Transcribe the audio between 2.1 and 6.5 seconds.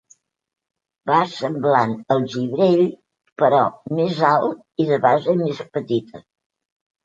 al gibrell però més alt i de base més petita.